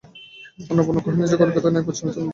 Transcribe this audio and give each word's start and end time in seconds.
অন্নপূর্ণা 0.69 1.01
কহিলেন, 1.03 1.27
সে 1.29 1.35
কলিকাতায় 1.39 1.73
নাই, 1.73 1.83
পশ্চিমে 1.87 2.11
চলিয়া 2.11 2.17
গেছে। 2.17 2.29